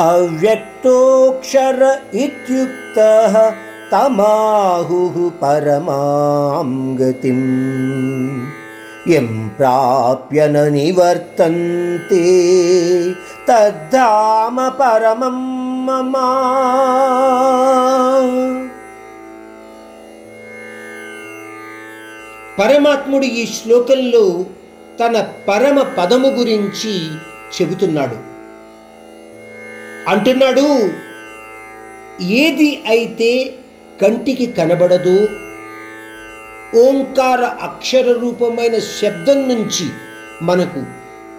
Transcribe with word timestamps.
అవ్యక్తోక్షర 0.00 1.98
ఇత్యుక్తః 2.14 3.34
తమాహుః 3.92 5.30
పరమాం 5.42 6.96
గతిం 7.00 7.40
యం 9.08 9.50
ప్రాప్య 9.58 10.46
న 10.46 10.68
నివర్తంతే 10.68 12.24
తద్ధామ 13.48 14.68
పరమం 14.68 15.38
మమ 15.86 16.16
పరమాత్ముడు 22.58 23.24
ఈ 23.24 23.46
శ్లోకంలో 23.46 24.44
తన 25.00 25.26
పరమ 25.48 25.82
పదము 25.82 26.28
గురించి 26.28 26.94
చెబుతున్నాడు. 27.54 28.31
అంటున్నాడు 30.08 30.92
ఏది 32.22 32.82
అయితే 32.88 33.54
కంటికి 34.02 34.46
కనబడదో 34.46 35.28
ఓంకార 36.78 37.40
అక్షర 37.40 38.18
రూపమైన 38.20 38.78
శబ్దం 38.78 39.48
నుంచి 39.48 39.90
మనకు 40.42 40.82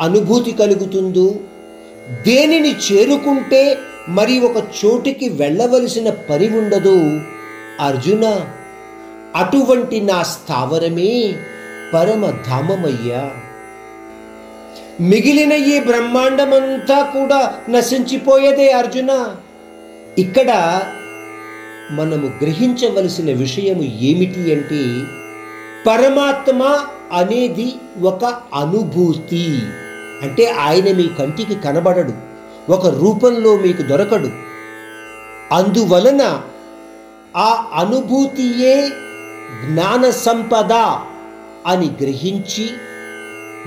అనుభూతి 0.00 0.52
కలుగుతుందో. 0.52 1.34
దేనిని 2.26 2.74
చేరుకుంటే 2.74 3.78
మరి 4.08 4.40
ఒక 4.40 4.64
చోటికి 4.84 5.28
వెళ్ళవలసిన 5.28 6.10
పని 6.10 6.58
ఉండదు. 6.58 7.20
అర్జున 7.80 8.46
అటువంటి 9.36 10.00
నా 10.00 10.22
స్థావరమే 10.22 11.34
పరమధామమయ్యా. 11.94 13.30
మిగిలిన 15.02 15.52
ఈ 15.52 15.80
బ్రహ్మాండమంతా 15.80 17.02
కూడా 17.02 17.54
నశించిపోయేదే 17.68 18.70
అర్జున. 18.70 19.34
ఇక్కడ 20.18 20.50
మనము 21.90 22.26
గ్రహించవలసిన 22.42 23.32
విషయము 23.32 23.82
ఏమిటి 23.82 24.52
అంటే 24.52 24.82
పరమాత్మ 25.86 26.62
అనేది 27.12 27.74
ఒక 28.02 28.24
అనుభూతి. 28.54 29.46
అంటే 30.22 30.44
ఆయన 30.46 30.96
మీ 30.96 31.08
కంటికి 31.18 31.54
కనబడడు 31.54 32.12
ఒక 32.72 32.86
రూపంలో 32.86 33.56
మీకు 33.56 33.82
దొరకడు. 33.82 34.30
అందువలన 35.52 36.42
ఆ 37.36 37.66
అనుభూతియే 37.74 38.88
జ్ఞాన 39.64 40.10
సంపద 40.10 40.72
అని 41.66 41.90
గ్రహించి 42.02 42.70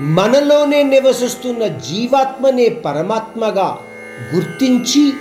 మనలోనే 0.00 0.82
నివసిస్తున్న 0.82 1.66
జీవాత్మనే 1.66 2.68
పరమాత్మగా 2.68 3.78
గుర్తించి 4.34 5.12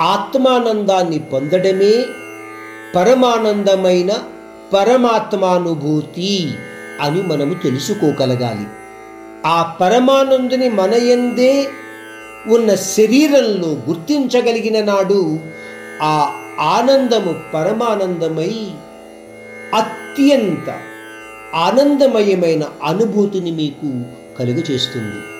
ఆత్మానందాన్ని 0.00 1.18
పొందడమే 1.18 2.04
పరమానందమైన 2.94 4.12
పరమాత్మానుభూతి 4.72 6.50
అని 7.00 7.22
మనము 7.22 7.54
తెలుసుకోగలగాలి. 7.54 8.66
ఆ 9.46 9.76
పరమానందుని 9.80 10.68
మనయందే 10.68 11.68
ఉన్న 12.46 12.74
శరీరంలో 12.74 13.68
గుర్తించగలిగిన 13.68 14.84
నాడు 14.84 15.38
ఆ 16.02 16.42
ఆనందము 16.60 17.34
పరమానందమై 17.54 18.70
అత్యంత 19.74 20.80
ఆనందమయమైన 21.54 22.68
అనుభూతిని 22.82 23.50
మీకు 23.50 24.04
కలుగజేస్తుంది. 24.38 25.37